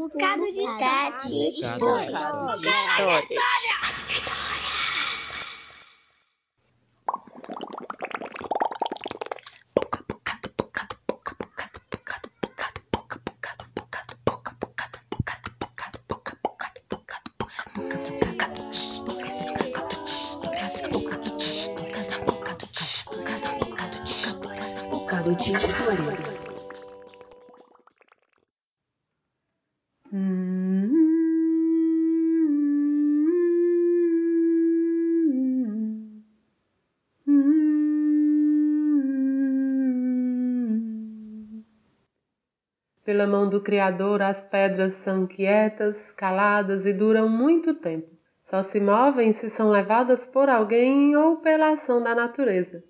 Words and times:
bocado 0.00 0.44
de 0.46 0.62
bocado 0.62 1.28
de 1.28 1.48
história. 1.48 2.18
Bocado 24.90 25.34
de 25.36 25.52
história. 25.52 26.39
Pela 43.10 43.26
mão 43.26 43.48
do 43.48 43.60
Criador, 43.60 44.22
as 44.22 44.44
pedras 44.44 44.92
são 44.92 45.26
quietas, 45.26 46.12
caladas 46.12 46.86
e 46.86 46.92
duram 46.92 47.28
muito 47.28 47.74
tempo. 47.74 48.06
Só 48.40 48.62
se 48.62 48.78
movem 48.78 49.32
se 49.32 49.50
são 49.50 49.68
levadas 49.68 50.28
por 50.28 50.48
alguém 50.48 51.16
ou 51.16 51.38
pela 51.38 51.70
ação 51.72 52.00
da 52.00 52.14
natureza. 52.14 52.84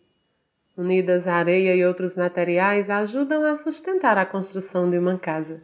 Unidas 0.77 1.27
à 1.27 1.37
areia 1.37 1.75
e 1.75 1.83
outros 1.87 2.17
materiais, 2.17 2.91
ajudam 2.91 3.47
a 3.47 3.57
sustentar 3.57 4.19
a 4.19 4.27
construção 4.27 4.91
de 4.91 4.99
uma 4.99 5.17
casa. 5.17 5.63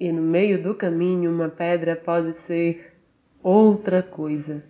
E 0.00 0.10
no 0.10 0.22
meio 0.22 0.62
do 0.62 0.74
caminho, 0.74 1.30
uma 1.30 1.50
pedra 1.50 1.94
pode 1.94 2.32
ser 2.32 2.90
outra 3.42 4.02
coisa. 4.02 4.64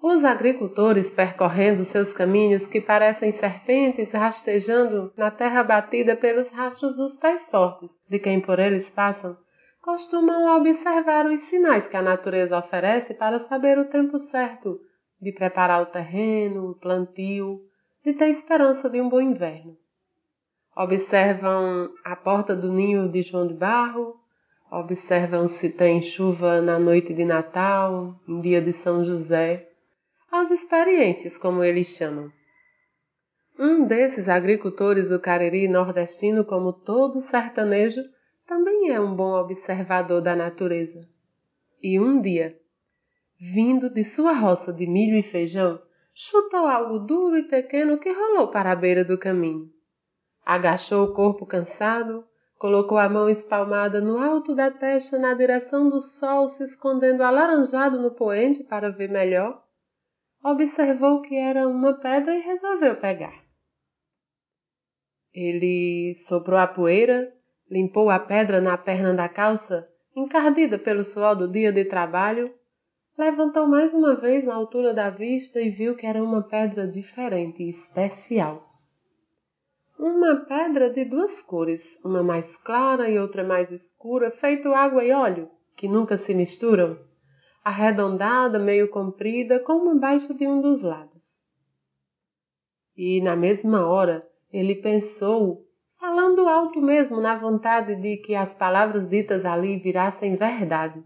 Os 0.00 0.22
agricultores 0.22 1.10
percorrendo 1.10 1.82
seus 1.82 2.12
caminhos 2.12 2.68
que 2.68 2.80
parecem 2.80 3.32
serpentes 3.32 4.12
rastejando 4.12 5.12
na 5.16 5.28
terra 5.28 5.64
batida 5.64 6.14
pelos 6.14 6.50
rastros 6.50 6.94
dos 6.94 7.16
pés 7.16 7.50
fortes 7.50 8.00
de 8.08 8.18
quem 8.20 8.40
por 8.40 8.60
eles 8.60 8.90
passam, 8.90 9.36
costumam 9.82 10.56
observar 10.56 11.26
os 11.26 11.40
sinais 11.40 11.88
que 11.88 11.96
a 11.96 12.02
natureza 12.02 12.56
oferece 12.56 13.12
para 13.12 13.40
saber 13.40 13.76
o 13.76 13.86
tempo 13.86 14.18
certo 14.20 14.80
de 15.20 15.32
preparar 15.32 15.82
o 15.82 15.86
terreno, 15.86 16.70
o 16.70 16.74
plantio, 16.74 17.60
de 18.04 18.12
ter 18.12 18.28
esperança 18.28 18.88
de 18.88 19.00
um 19.00 19.08
bom 19.08 19.20
inverno. 19.20 19.76
Observam 20.76 21.90
a 22.04 22.14
porta 22.14 22.54
do 22.54 22.72
ninho 22.72 23.08
de 23.08 23.20
João 23.20 23.48
de 23.48 23.54
Barro, 23.54 24.14
observam 24.70 25.48
se 25.48 25.70
tem 25.70 26.00
chuva 26.00 26.60
na 26.60 26.78
noite 26.78 27.12
de 27.12 27.24
Natal, 27.24 28.14
em 28.28 28.40
dia 28.40 28.62
de 28.62 28.72
São 28.72 29.02
José, 29.02 29.67
as 30.30 30.50
experiências, 30.50 31.38
como 31.38 31.64
eles 31.64 31.88
chamam. 31.88 32.30
Um 33.58 33.84
desses 33.84 34.28
agricultores 34.28 35.08
do 35.08 35.18
Cariri 35.18 35.66
nordestino, 35.66 36.44
como 36.44 36.72
todo 36.72 37.18
sertanejo, 37.18 38.02
também 38.46 38.90
é 38.90 39.00
um 39.00 39.14
bom 39.14 39.32
observador 39.32 40.20
da 40.20 40.36
natureza. 40.36 41.08
E 41.82 41.98
um 41.98 42.20
dia, 42.20 42.58
vindo 43.38 43.90
de 43.90 44.04
sua 44.04 44.32
roça 44.32 44.72
de 44.72 44.86
milho 44.86 45.16
e 45.16 45.22
feijão, 45.22 45.80
chutou 46.14 46.66
algo 46.66 46.98
duro 46.98 47.36
e 47.36 47.42
pequeno 47.42 47.98
que 47.98 48.12
rolou 48.12 48.48
para 48.48 48.72
a 48.72 48.76
beira 48.76 49.04
do 49.04 49.18
caminho. 49.18 49.72
Agachou 50.44 51.04
o 51.04 51.12
corpo 51.12 51.44
cansado, 51.44 52.24
colocou 52.56 52.98
a 52.98 53.08
mão 53.08 53.28
espalmada 53.28 54.00
no 54.00 54.18
alto 54.18 54.54
da 54.54 54.70
testa 54.70 55.18
na 55.18 55.34
direção 55.34 55.88
do 55.88 56.00
sol, 56.00 56.48
se 56.48 56.62
escondendo 56.62 57.22
alaranjado 57.22 58.00
no 58.00 58.10
poente 58.10 58.62
para 58.62 58.90
ver 58.90 59.10
melhor 59.10 59.67
observou 60.42 61.20
que 61.20 61.36
era 61.36 61.66
uma 61.68 61.94
pedra 61.94 62.36
e 62.36 62.40
resolveu 62.40 62.96
pegar. 62.96 63.44
Ele 65.32 66.14
soprou 66.14 66.58
a 66.58 66.66
poeira, 66.66 67.32
limpou 67.70 68.10
a 68.10 68.18
pedra 68.18 68.60
na 68.60 68.76
perna 68.78 69.12
da 69.14 69.28
calça, 69.28 69.88
encardida 70.16 70.78
pelo 70.78 71.04
suor 71.04 71.36
do 71.36 71.46
dia 71.48 71.70
de 71.70 71.84
trabalho, 71.84 72.52
levantou 73.16 73.66
mais 73.66 73.92
uma 73.92 74.14
vez 74.14 74.44
na 74.44 74.54
altura 74.54 74.94
da 74.94 75.10
vista 75.10 75.60
e 75.60 75.70
viu 75.70 75.94
que 75.94 76.06
era 76.06 76.22
uma 76.22 76.42
pedra 76.42 76.86
diferente 76.86 77.62
e 77.62 77.68
especial. 77.68 78.64
Uma 79.98 80.36
pedra 80.36 80.88
de 80.88 81.04
duas 81.04 81.42
cores, 81.42 82.00
uma 82.04 82.22
mais 82.22 82.56
clara 82.56 83.10
e 83.10 83.18
outra 83.18 83.42
mais 83.42 83.72
escura, 83.72 84.30
feito 84.30 84.72
água 84.72 85.04
e 85.04 85.12
óleo, 85.12 85.50
que 85.76 85.88
nunca 85.88 86.16
se 86.16 86.34
misturam 86.34 87.07
arredondada, 87.68 88.58
meio 88.58 88.88
comprida, 88.88 89.60
como 89.60 89.90
abaixo 89.90 90.34
de 90.34 90.46
um 90.46 90.60
dos 90.60 90.82
lados. 90.82 91.44
E 92.96 93.20
na 93.20 93.36
mesma 93.36 93.86
hora 93.86 94.26
ele 94.52 94.74
pensou, 94.74 95.66
falando 96.00 96.48
alto 96.48 96.80
mesmo 96.80 97.20
na 97.20 97.38
vontade 97.38 97.94
de 97.96 98.16
que 98.16 98.34
as 98.34 98.54
palavras 98.54 99.06
ditas 99.06 99.44
ali 99.44 99.78
virassem 99.78 100.34
verdade. 100.34 101.04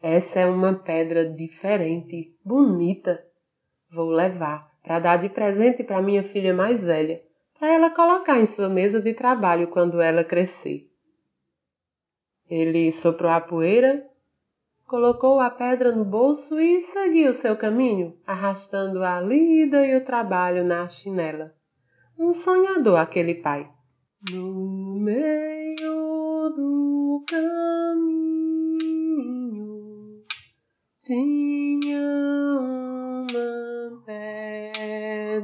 Essa 0.00 0.40
é 0.40 0.46
uma 0.46 0.74
pedra 0.74 1.28
diferente, 1.28 2.36
bonita. 2.44 3.24
Vou 3.90 4.10
levar 4.10 4.70
para 4.82 4.98
dar 4.98 5.16
de 5.16 5.28
presente 5.28 5.84
para 5.84 6.02
minha 6.02 6.22
filha 6.22 6.54
mais 6.54 6.84
velha, 6.84 7.22
para 7.58 7.74
ela 7.74 7.90
colocar 7.90 8.40
em 8.40 8.46
sua 8.46 8.68
mesa 8.68 9.00
de 9.00 9.14
trabalho 9.14 9.68
quando 9.68 10.00
ela 10.00 10.24
crescer. 10.24 10.88
Ele 12.48 12.90
soprou 12.90 13.30
a 13.30 13.40
poeira 13.40 14.04
colocou 14.86 15.40
a 15.40 15.50
pedra 15.50 15.92
no 15.92 16.04
bolso 16.04 16.60
e 16.60 16.80
seguiu 16.82 17.32
seu 17.34 17.56
caminho, 17.56 18.16
arrastando 18.26 19.02
a 19.02 19.20
lida 19.20 19.86
e 19.86 19.96
o 19.96 20.04
trabalho 20.04 20.64
na 20.64 20.86
chinela. 20.86 21.54
Um 22.18 22.32
sonhador 22.32 22.98
aquele 22.98 23.34
pai. 23.34 23.68
No 24.30 25.00
meio 25.00 26.50
do 26.54 27.24
caminho 27.28 28.22
tinha 31.00 31.98
uma 32.60 34.02
pedra, 34.06 35.42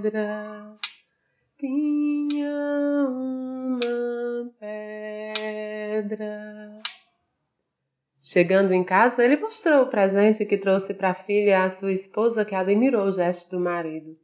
tinha 1.59 3.09
uma 3.09 4.53
pedra. 4.61 6.58
Chegando 8.23 8.73
em 8.73 8.85
casa, 8.85 9.25
ele 9.25 9.37
mostrou 9.37 9.83
o 9.83 9.87
presente 9.89 10.45
que 10.45 10.59
trouxe 10.59 10.95
para 10.95 11.11
a 11.11 11.15
filha 11.15 11.65
à 11.65 11.71
sua 11.71 11.93
esposa, 11.93 12.45
que 12.45 12.55
admirou 12.55 13.07
o 13.07 13.13
gesto 13.13 13.51
do 13.53 13.61
marido. 13.61 14.19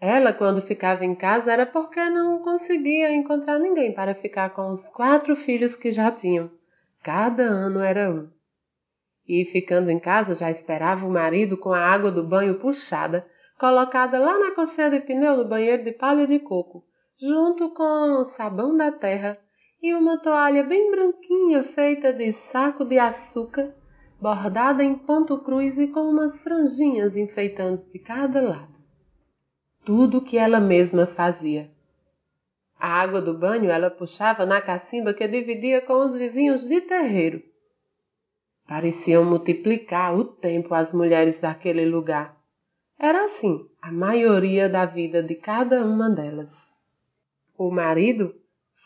Ela, 0.00 0.32
quando 0.32 0.60
ficava 0.60 1.04
em 1.04 1.14
casa, 1.14 1.52
era 1.52 1.66
porque 1.66 2.08
não 2.08 2.38
conseguia 2.40 3.12
encontrar 3.12 3.58
ninguém 3.58 3.92
para 3.92 4.14
ficar 4.14 4.50
com 4.50 4.70
os 4.70 4.88
quatro 4.88 5.34
filhos 5.34 5.74
que 5.74 5.90
já 5.90 6.10
tinham. 6.10 6.50
Cada 7.02 7.42
ano 7.42 7.80
era 7.80 8.10
um. 8.10 8.30
E, 9.26 9.44
ficando 9.44 9.90
em 9.90 9.98
casa, 9.98 10.34
já 10.34 10.50
esperava 10.50 11.06
o 11.06 11.10
marido 11.10 11.56
com 11.56 11.72
a 11.72 11.80
água 11.80 12.10
do 12.10 12.24
banho 12.24 12.58
puxada, 12.58 13.26
colocada 13.58 14.18
lá 14.18 14.38
na 14.38 14.54
cocheira 14.54 14.98
de 14.98 15.04
pneu 15.04 15.36
do 15.36 15.48
banheiro 15.48 15.84
de 15.84 15.92
palha 15.92 16.26
de 16.26 16.38
coco, 16.38 16.84
junto 17.20 17.70
com 17.74 18.24
sabão 18.24 18.76
da 18.76 18.92
terra 18.92 19.38
e 19.80 19.94
uma 19.94 20.18
toalha 20.18 20.64
bem 20.64 20.90
branquinha 20.90 21.62
feita 21.62 22.12
de 22.12 22.32
saco 22.32 22.84
de 22.84 22.98
açúcar, 22.98 23.74
bordada 24.20 24.82
em 24.82 24.94
ponto 24.94 25.38
cruz 25.38 25.78
e 25.78 25.86
com 25.88 26.00
umas 26.00 26.42
franjinhas 26.42 27.16
enfeitando 27.16 27.76
de 27.76 27.98
cada 27.98 28.40
lado. 28.40 28.74
Tudo 29.84 30.20
que 30.20 30.36
ela 30.36 30.60
mesma 30.60 31.06
fazia. 31.06 31.70
A 32.78 32.88
água 32.88 33.20
do 33.20 33.36
banho 33.36 33.70
ela 33.70 33.90
puxava 33.90 34.44
na 34.44 34.60
cacimba 34.60 35.14
que 35.14 35.26
dividia 35.26 35.80
com 35.80 36.00
os 36.00 36.14
vizinhos 36.14 36.66
de 36.66 36.80
terreiro. 36.80 37.42
Pareciam 38.66 39.24
multiplicar 39.24 40.14
o 40.14 40.24
tempo 40.24 40.74
as 40.74 40.92
mulheres 40.92 41.38
daquele 41.38 41.84
lugar. 41.84 42.36
Era 42.98 43.24
assim 43.24 43.66
a 43.80 43.90
maioria 43.90 44.68
da 44.68 44.84
vida 44.84 45.22
de 45.22 45.34
cada 45.34 45.84
uma 45.84 46.10
delas. 46.10 46.74
O 47.56 47.70
marido 47.70 48.34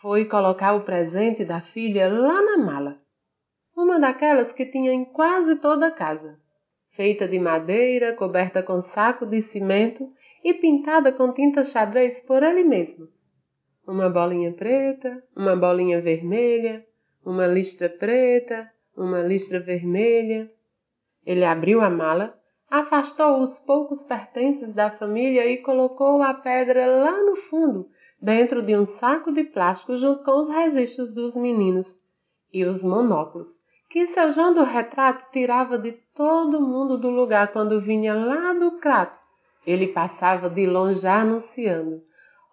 foi 0.02 0.24
colocar 0.24 0.74
o 0.74 0.80
presente 0.80 1.44
da 1.44 1.60
filha 1.60 2.12
lá 2.12 2.42
na 2.42 2.58
mala. 2.58 3.00
Uma 3.76 4.00
daquelas 4.00 4.52
que 4.52 4.66
tinha 4.66 4.92
em 4.92 5.04
quase 5.04 5.54
toda 5.60 5.86
a 5.86 5.90
casa, 5.92 6.40
feita 6.88 7.28
de 7.28 7.38
madeira, 7.38 8.12
coberta 8.12 8.64
com 8.64 8.82
saco 8.82 9.24
de 9.24 9.40
cimento 9.40 10.12
e 10.42 10.52
pintada 10.54 11.12
com 11.12 11.32
tinta 11.32 11.62
xadrez 11.62 12.20
por 12.20 12.42
ele 12.42 12.64
mesmo. 12.64 13.06
Uma 13.86 14.10
bolinha 14.10 14.52
preta, 14.52 15.22
uma 15.36 15.54
bolinha 15.54 16.00
vermelha, 16.00 16.84
uma 17.24 17.46
listra 17.46 17.88
preta, 17.88 18.68
uma 18.96 19.22
listra 19.22 19.60
vermelha. 19.60 20.50
Ele 21.24 21.44
abriu 21.44 21.80
a 21.80 21.88
mala, 21.88 22.36
afastou 22.72 23.42
os 23.42 23.60
poucos 23.60 24.02
pertences 24.02 24.72
da 24.72 24.90
família 24.90 25.46
e 25.46 25.58
colocou 25.58 26.22
a 26.22 26.32
pedra 26.32 26.86
lá 26.86 27.22
no 27.22 27.36
fundo, 27.36 27.86
dentro 28.18 28.62
de 28.62 28.74
um 28.74 28.86
saco 28.86 29.30
de 29.30 29.44
plástico 29.44 29.94
junto 29.94 30.24
com 30.24 30.40
os 30.40 30.48
registros 30.48 31.12
dos 31.12 31.36
meninos, 31.36 31.98
e 32.50 32.64
os 32.64 32.82
monóculos, 32.82 33.60
que 33.90 34.06
seu 34.06 34.30
João 34.30 34.54
do 34.54 34.64
retrato 34.64 35.30
tirava 35.30 35.76
de 35.76 35.92
todo 36.14 36.62
mundo 36.62 36.96
do 36.96 37.10
lugar 37.10 37.52
quando 37.52 37.78
vinha 37.78 38.14
lá 38.14 38.54
do 38.54 38.78
crato. 38.78 39.18
Ele 39.66 39.88
passava 39.88 40.48
de 40.48 40.66
longe 40.66 41.06
anunciando: 41.06 42.02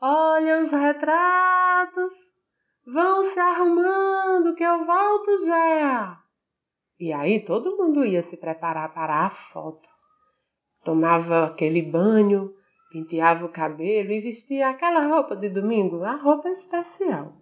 Olha 0.01 0.61
os 0.61 0.73
retratos! 0.73 2.13
Vão 2.85 3.23
se 3.23 3.39
arrumando 3.39 4.53
que 4.53 4.63
eu 4.65 4.83
volto 4.83 5.45
já! 5.45 6.21
E 6.99 7.13
aí 7.13 7.39
todo 7.39 7.77
mundo 7.77 8.03
ia 8.03 8.21
se 8.21 8.35
preparar 8.35 8.93
para 8.93 9.25
a 9.25 9.29
foto. 9.29 9.98
Tomava 10.83 11.45
aquele 11.45 11.81
banho, 11.81 12.53
penteava 12.91 13.45
o 13.45 13.49
cabelo 13.49 14.11
e 14.11 14.19
vestia 14.19 14.69
aquela 14.69 15.05
roupa 15.07 15.35
de 15.35 15.49
domingo, 15.49 16.03
a 16.03 16.15
roupa 16.15 16.49
especial. 16.49 17.33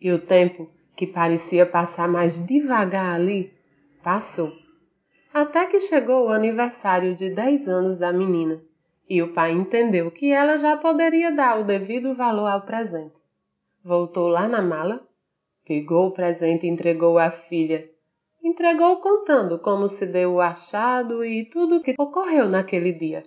E 0.00 0.12
o 0.12 0.18
tempo, 0.18 0.70
que 0.96 1.06
parecia 1.06 1.66
passar 1.66 2.08
mais 2.08 2.38
devagar 2.44 3.14
ali, 3.14 3.52
passou. 4.02 4.52
Até 5.32 5.66
que 5.66 5.80
chegou 5.80 6.26
o 6.26 6.32
aniversário 6.32 7.14
de 7.14 7.30
10 7.30 7.68
anos 7.68 7.96
da 7.96 8.12
menina, 8.12 8.62
e 9.08 9.22
o 9.22 9.32
pai 9.32 9.52
entendeu 9.52 10.10
que 10.10 10.30
ela 10.30 10.56
já 10.56 10.76
poderia 10.76 11.32
dar 11.32 11.58
o 11.58 11.64
devido 11.64 12.14
valor 12.14 12.46
ao 12.46 12.62
presente. 12.62 13.20
Voltou 13.82 14.28
lá 14.28 14.48
na 14.48 14.62
mala, 14.62 15.06
pegou 15.66 16.06
o 16.06 16.12
presente 16.12 16.66
e 16.66 16.70
entregou 16.70 17.18
à 17.18 17.30
filha. 17.30 17.90
Entregou 18.44 18.98
contando 18.98 19.58
como 19.58 19.88
se 19.88 20.04
deu 20.04 20.34
o 20.34 20.40
achado 20.40 21.24
e 21.24 21.46
tudo 21.46 21.76
o 21.76 21.82
que 21.82 21.94
ocorreu 21.98 22.46
naquele 22.46 22.92
dia. 22.92 23.24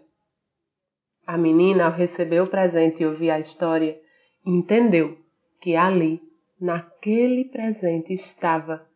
A 1.26 1.36
menina, 1.40 1.86
ao 1.86 1.92
receber 1.92 2.40
o 2.40 2.48
presente 2.48 3.02
e 3.02 3.06
ouvir 3.08 3.32
a 3.32 3.40
história, 3.40 4.00
entendeu 4.46 5.18
que 5.60 5.76
ali, 5.76 6.22
naquele 6.62 7.46
presente, 7.46 8.14
estava 8.14 8.88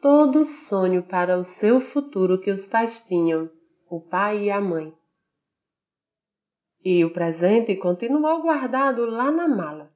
todo 0.00 0.40
o 0.40 0.44
sonho 0.44 1.04
para 1.04 1.38
o 1.38 1.44
seu 1.44 1.78
futuro 1.78 2.40
que 2.40 2.50
os 2.50 2.66
pais 2.66 3.00
tinham, 3.02 3.48
o 3.88 4.00
pai 4.00 4.46
e 4.46 4.50
a 4.50 4.60
mãe. 4.60 4.92
E 6.84 7.04
o 7.04 7.12
presente 7.12 7.76
continuou 7.76 8.42
guardado 8.42 9.06
lá 9.06 9.30
na 9.30 9.46
mala, 9.46 9.94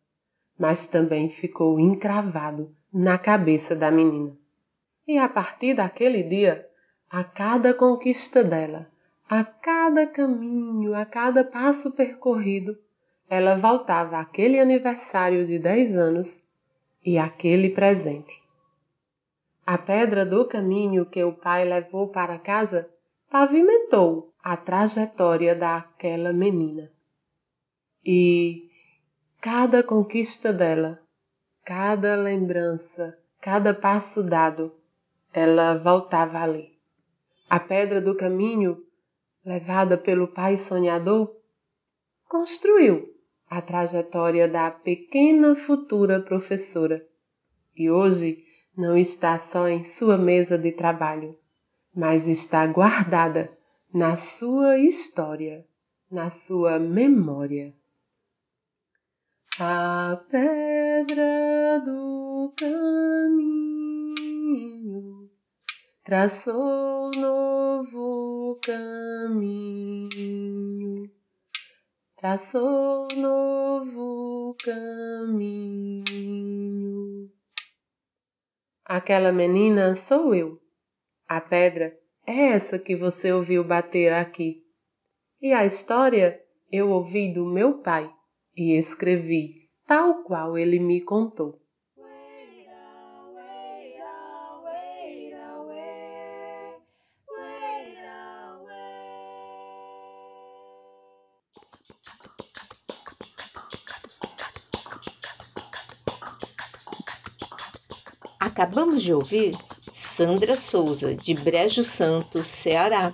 mas 0.56 0.86
também 0.86 1.28
ficou 1.28 1.80
encravado 1.80 2.72
na 2.94 3.18
cabeça 3.18 3.74
da 3.74 3.90
menina. 3.90 4.37
E 5.08 5.16
a 5.16 5.26
partir 5.26 5.72
daquele 5.72 6.22
dia, 6.22 6.68
a 7.08 7.24
cada 7.24 7.72
conquista 7.72 8.44
dela, 8.44 8.86
a 9.26 9.42
cada 9.42 10.06
caminho, 10.06 10.94
a 10.94 11.06
cada 11.06 11.42
passo 11.42 11.92
percorrido, 11.92 12.78
ela 13.26 13.56
voltava 13.56 14.18
àquele 14.18 14.60
aniversário 14.60 15.46
de 15.46 15.58
dez 15.58 15.96
anos 15.96 16.46
e 17.02 17.16
àquele 17.16 17.70
presente. 17.70 18.38
A 19.66 19.78
pedra 19.78 20.26
do 20.26 20.46
caminho 20.46 21.06
que 21.06 21.24
o 21.24 21.32
pai 21.32 21.64
levou 21.64 22.08
para 22.08 22.38
casa 22.38 22.90
pavimentou 23.30 24.34
a 24.42 24.58
trajetória 24.58 25.54
daquela 25.54 26.34
menina. 26.34 26.90
E 28.04 28.68
cada 29.40 29.82
conquista 29.82 30.52
dela, 30.52 31.00
cada 31.64 32.14
lembrança, 32.14 33.18
cada 33.40 33.72
passo 33.72 34.22
dado, 34.22 34.77
ela 35.38 35.74
voltava 35.78 36.40
ali. 36.40 36.78
A 37.48 37.58
pedra 37.58 38.00
do 38.00 38.14
caminho 38.14 38.84
levada 39.48 39.96
pelo 39.96 40.28
pai 40.28 40.58
sonhador, 40.58 41.34
construiu 42.28 43.08
a 43.48 43.62
trajetória 43.62 44.46
da 44.46 44.70
pequena 44.70 45.54
futura 45.54 46.20
professora 46.20 47.02
e 47.74 47.90
hoje 47.90 48.44
não 48.76 48.94
está 48.94 49.38
só 49.38 49.66
em 49.66 49.82
sua 49.82 50.18
mesa 50.18 50.58
de 50.58 50.70
trabalho, 50.70 51.34
mas 51.96 52.28
está 52.28 52.66
guardada 52.66 53.50
na 53.92 54.18
sua 54.18 54.76
história, 54.78 55.66
na 56.10 56.28
sua 56.28 56.78
memória. 56.78 57.74
A 59.58 60.20
pedra 60.30 61.80
do 61.84 62.52
caminho 62.54 63.58
traçou 66.08 67.10
novo 67.18 68.58
caminho, 68.64 70.08
traçou 72.16 73.06
novo 73.14 74.56
caminho. 74.64 76.00
Aquela 78.86 79.30
menina 79.30 79.94
sou 79.94 80.34
eu. 80.34 80.58
A 81.28 81.42
pedra 81.42 81.94
é 82.26 82.52
essa 82.52 82.78
que 82.78 82.96
você 82.96 83.30
ouviu 83.30 83.62
bater 83.62 84.10
aqui. 84.10 84.64
E 85.42 85.52
a 85.52 85.66
história 85.66 86.40
eu 86.72 86.88
ouvi 86.88 87.30
do 87.30 87.44
meu 87.44 87.82
pai 87.82 88.10
e 88.56 88.78
escrevi 88.78 89.68
tal 89.86 90.24
qual 90.24 90.56
ele 90.56 90.78
me 90.78 91.02
contou. 91.02 91.60
Acabamos 108.38 109.02
de 109.02 109.12
ouvir 109.12 109.56
Sandra 109.92 110.54
Souza, 110.54 111.12
de 111.14 111.34
Brejo 111.34 111.82
Santo, 111.82 112.44
Ceará. 112.44 113.12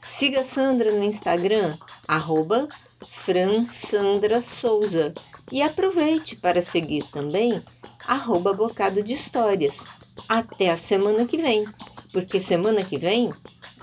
Siga 0.00 0.44
Sandra 0.44 0.92
no 0.92 1.02
Instagram, 1.02 1.76
arroba 2.06 2.68
fransandrasouza. 3.04 5.12
E 5.50 5.60
aproveite 5.62 6.36
para 6.36 6.60
seguir 6.60 7.02
também, 7.10 7.60
arroba 8.06 8.52
Bocado 8.52 9.02
de 9.02 9.14
Histórias. 9.14 9.84
Até 10.28 10.70
a 10.70 10.76
semana 10.76 11.26
que 11.26 11.36
vem, 11.36 11.66
porque 12.12 12.38
semana 12.38 12.84
que 12.84 12.96
vem 12.96 13.32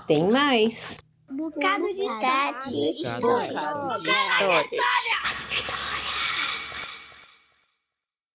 tem 0.06 0.26
mais. 0.30 0.96
Bocado 1.30 1.84
de 1.92 2.04
história. 2.04 3.20
Bocado 3.20 4.02
de 4.02 4.10
história. 4.10 4.80